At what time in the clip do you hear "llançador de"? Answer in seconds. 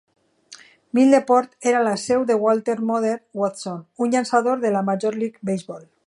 4.15-4.73